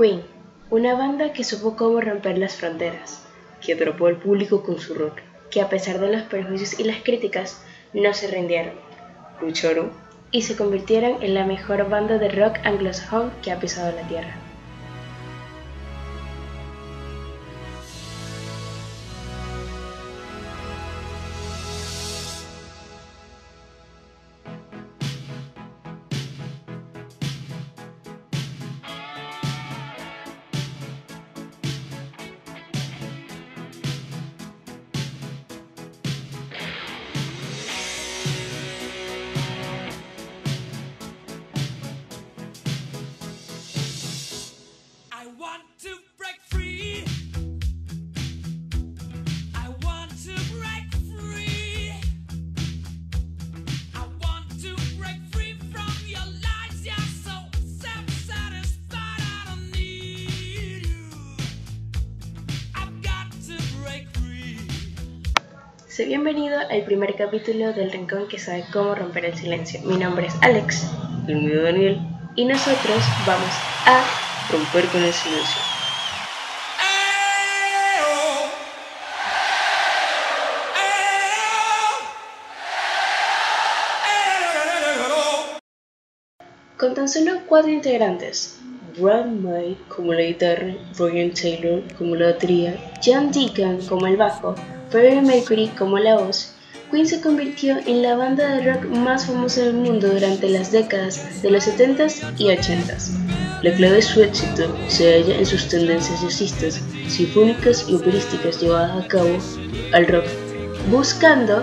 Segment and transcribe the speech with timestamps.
[0.00, 0.22] Queen,
[0.70, 3.22] una banda que supo cómo romper las fronteras,
[3.60, 5.18] que atrapó al público con su rock,
[5.50, 8.72] que a pesar de los prejuicios y las críticas, no se rindieron,
[9.42, 9.92] lucharon
[10.30, 14.49] y se convirtieron en la mejor banda de rock anglosajón que ha pisado la tierra.
[66.06, 69.80] Bienvenido al primer capítulo del Rincón que sabe cómo romper el silencio.
[69.82, 70.90] Mi nombre es Alex,
[71.26, 71.98] el mío Daniel,
[72.36, 73.50] y nosotros vamos
[73.86, 74.04] a
[74.50, 75.60] romper con el silencio.
[86.78, 88.59] Con tan solo cuatro integrantes,
[88.98, 94.54] Brad May como la guitarra, Ryan Taylor como la batería, John Deacon como el bajo,
[94.88, 96.54] Freddie Mercury como la voz,
[96.90, 101.40] Queen se convirtió en la banda de rock más famosa del mundo durante las décadas
[101.40, 103.12] de los 70s y 80s.
[103.62, 109.04] La clave de su éxito se halla en sus tendencias jazzistas, sinfónicas y operísticas llevadas
[109.04, 109.38] a cabo
[109.92, 110.24] al rock,
[110.90, 111.62] buscando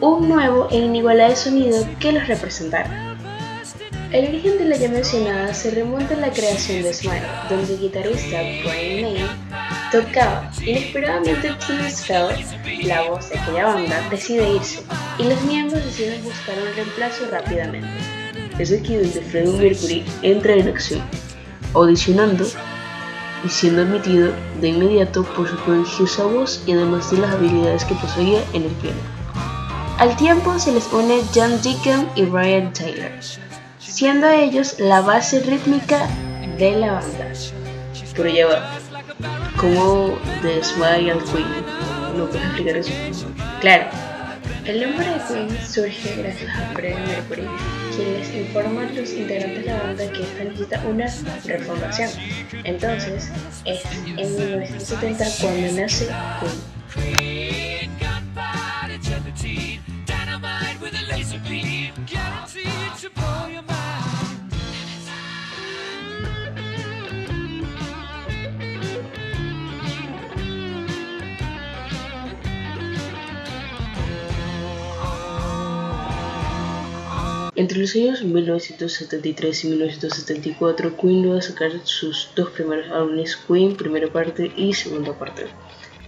[0.00, 3.07] un nuevo e inigualable sonido que los representara.
[4.10, 7.78] El origen de la ya mencionada se remonta a la creación de Smile, donde el
[7.78, 9.26] guitarrista Brian May
[9.92, 10.50] tocaba.
[10.62, 14.80] Inesperadamente Tim Spell, la voz de aquella banda, decide irse
[15.18, 17.86] y los miembros deciden buscar un reemplazo rápidamente.
[18.58, 21.02] Es aquí donde Freddie Mercury entra en acción,
[21.74, 22.46] audicionando
[23.44, 24.32] y siendo admitido
[24.62, 28.72] de inmediato por su prodigiosa voz y además de las habilidades que poseía en el
[28.76, 29.00] piano.
[29.98, 33.10] Al tiempo se les une John Deacon y Brian Taylor,
[33.88, 36.06] siendo ellos la base rítmica
[36.58, 37.32] de la banda.
[38.14, 38.78] Pero ya va,
[39.56, 42.16] ¿Cómo de Smile Queen?
[42.16, 42.92] ¿No puedes explicar eso?
[43.60, 43.86] Claro,
[44.66, 47.48] el nombre de Queen surge gracias a Freddie Mercury,
[47.96, 51.06] quien les informa a los integrantes de la banda que esta necesita una
[51.44, 52.10] reformación.
[52.64, 53.30] Entonces,
[53.64, 56.08] es en 1970 cuando nace
[56.40, 57.27] Queen.
[77.58, 84.06] Entre los años 1973 y 1974, Queen logró sacar sus dos primeros álbumes, Queen primera
[84.06, 85.46] parte y segunda parte.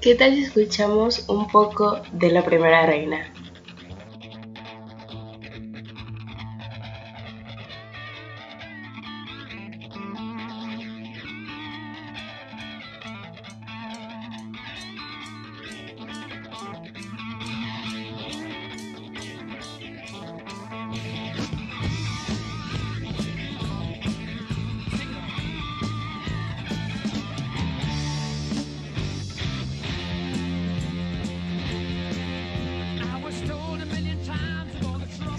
[0.00, 3.32] ¿Qué tal si escuchamos un poco de la primera reina?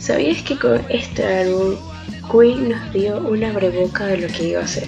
[0.01, 1.75] ¿Sabías que con este álbum
[2.31, 4.87] Queen nos dio una breboca de lo que iba a ser?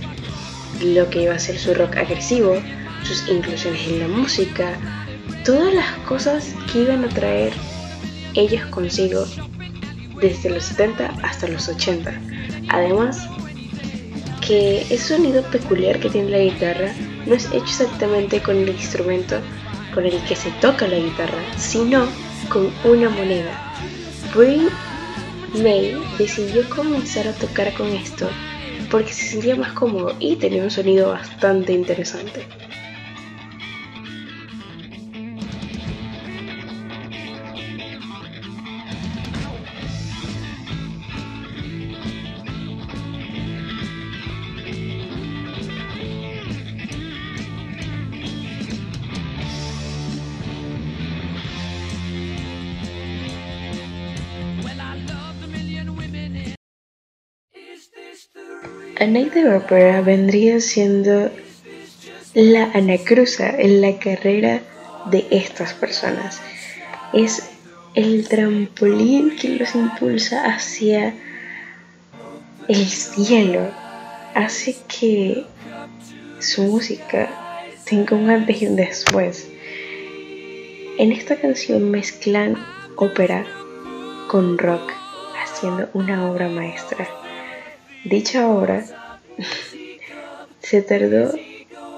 [0.83, 2.55] Lo que iba a ser su rock agresivo,
[3.03, 4.73] sus inclusiones en la música,
[5.45, 7.53] todas las cosas que iban a traer
[8.33, 9.23] ellos consigo
[10.19, 12.11] desde los 70 hasta los 80.
[12.69, 13.29] Además,
[14.41, 16.91] que ese sonido peculiar que tiene la guitarra
[17.27, 19.39] no es hecho exactamente con el instrumento
[19.93, 22.07] con el que se toca la guitarra, sino
[22.49, 23.75] con una moneda.
[24.33, 24.69] Bring
[25.53, 28.27] May decidió comenzar a tocar con esto
[28.89, 32.47] porque se sentía más cómodo y tenía un sonido bastante interesante.
[58.99, 61.31] A Night de Opera vendría siendo
[62.35, 64.61] la anacruza en la carrera
[65.09, 66.39] de estas personas.
[67.11, 67.49] Es
[67.95, 71.15] el trampolín que los impulsa hacia
[72.67, 73.71] el cielo.
[74.35, 75.43] Hace que
[76.39, 77.29] su música
[77.85, 79.47] tenga un antes y un después.
[80.99, 82.63] En esta canción mezclan
[82.95, 83.43] ópera
[84.27, 84.93] con rock,
[85.43, 87.07] haciendo una obra maestra.
[88.03, 88.83] Dicha obra
[90.61, 91.33] se tardó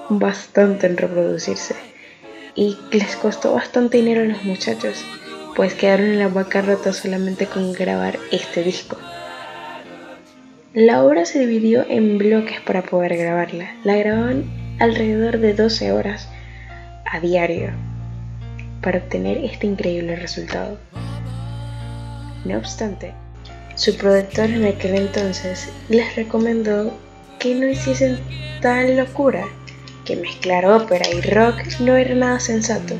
[0.08, 1.74] bastante en reproducirse
[2.54, 5.04] y les costó bastante dinero a los muchachos,
[5.56, 8.96] pues quedaron en la rota solamente con grabar este disco.
[10.72, 13.74] La obra se dividió en bloques para poder grabarla.
[13.82, 14.44] La grababan
[14.78, 16.28] alrededor de 12 horas
[17.10, 17.70] a diario
[18.80, 20.78] para obtener este increíble resultado.
[22.44, 23.12] No obstante,
[23.76, 26.92] su productor en aquel entonces les recomendó
[27.38, 28.18] que no hiciesen
[28.62, 29.44] tal locura,
[30.06, 32.94] que mezclar ópera y rock no era nada sensato.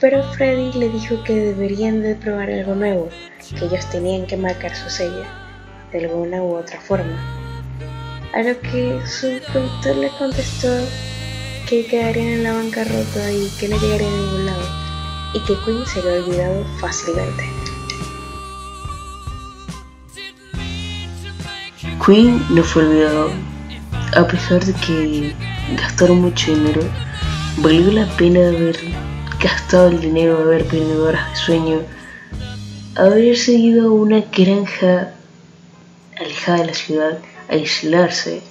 [0.00, 3.10] Pero Freddy le dijo que deberían de probar algo nuevo,
[3.58, 5.24] que ellos tenían que marcar su sello
[5.92, 7.22] de alguna u otra forma.
[8.32, 10.68] A lo que su productor le contestó
[11.68, 14.68] que quedarían en la bancarrota y que no llegarían a ningún lado,
[15.34, 17.73] y que Queen se había olvidado fácilmente.
[22.04, 23.30] Queen no fue olvidado,
[24.14, 25.34] a pesar de que
[25.78, 26.82] gastaron mucho dinero,
[27.56, 28.76] valió la pena haber
[29.42, 31.80] gastado el dinero, haber perdido horas de sueño,
[32.96, 35.14] haber seguido una granja
[36.20, 37.18] alejada de la ciudad,
[37.48, 38.42] aislarse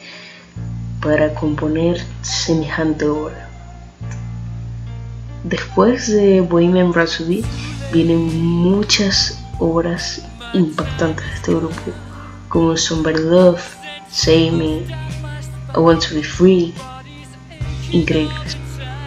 [0.99, 3.49] para componer semejante obra.
[5.43, 7.43] Después de Bohemian Rhapsody
[7.91, 10.23] vienen muchas obras
[10.55, 11.91] impactantes de este grupo,
[12.53, 13.59] como Somebody Love,
[14.11, 14.85] Save Me,
[15.75, 16.71] I Want to Be Free,
[17.91, 18.55] increíbles.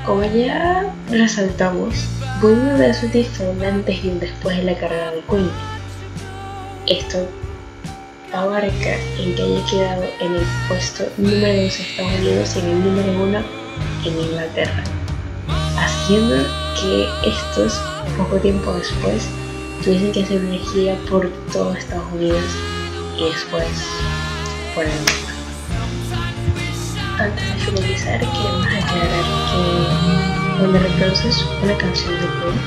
[0.05, 1.95] Como ya resaltamos,
[2.43, 5.49] Bohemian Rhapsody fue un antes y un después de la carrera de Queen.
[6.89, 7.19] Esto
[8.33, 12.67] abarca en que haya quedado en el puesto número 2 en Estados Unidos y en
[12.67, 13.39] el número 1
[14.07, 14.83] en Inglaterra,
[15.79, 16.35] haciendo
[16.75, 17.81] que estos,
[18.19, 19.29] poco tiempo después,
[19.85, 22.43] tuviesen que hacer una gira por todo Estados Unidos
[23.19, 23.67] y después
[24.75, 25.13] por el mundo.
[27.19, 32.61] Antes de finalizar, queremos aclarar que cuando reproduces una canción de Queen,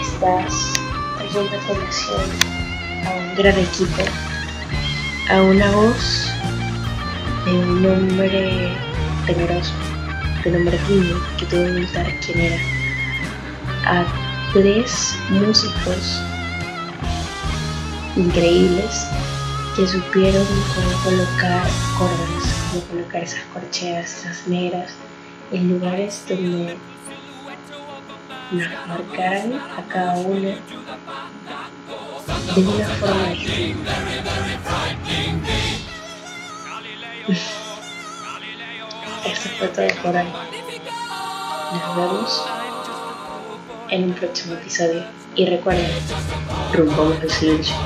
[0.00, 0.74] estás
[1.16, 2.20] trayendo a colación
[3.06, 4.02] a un gran equipo
[5.30, 6.32] a una voz
[7.44, 8.76] de un hombre
[9.26, 9.72] temeroso,
[10.44, 12.58] de nombre Queen, que tuvo que inventar quién era,
[13.84, 14.04] a
[14.52, 16.22] tres músicos
[18.16, 19.08] increíbles
[19.78, 20.44] que supieron
[20.74, 21.62] cómo colocar
[21.96, 24.90] cordas, cómo colocar esas corcheas, esas negras,
[25.52, 26.76] en lugares donde
[28.50, 30.48] nos marcaran a cada uno
[32.56, 33.92] de una forma distinta.
[39.26, 40.28] Esto fue todo por hoy.
[41.72, 42.44] Nos vemos
[43.90, 45.04] en un próximo episodio.
[45.36, 45.88] Y recuerden,
[46.72, 47.76] rompamos el silencio.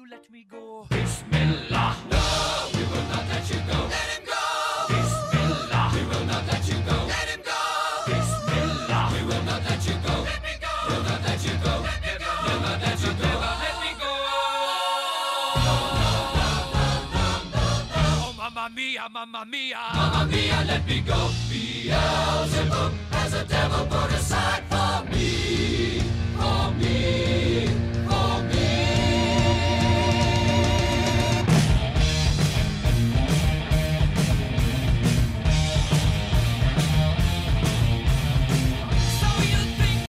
[0.00, 0.86] You let me go?
[0.88, 1.96] Bismillah.
[2.10, 2.22] No,
[2.74, 3.78] we will not let you go.
[3.94, 4.42] Let him go.
[4.88, 5.90] Bismillah.
[5.94, 6.96] We will not let you go.
[7.12, 7.60] Let him go.
[8.08, 9.04] Bismillah.
[9.12, 10.14] We will not let you go.
[10.30, 10.72] Let me go.
[10.88, 11.74] We'll not let you go.
[11.84, 12.30] Let me go.
[12.46, 13.30] We'll not let you go.
[13.64, 14.12] Let me go.
[18.00, 19.78] Oh, mamma mia, mamma mia.
[19.94, 21.20] Mamma mia, let me go.
[21.50, 22.92] Beelzebub